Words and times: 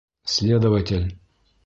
Следователь! 0.25 1.09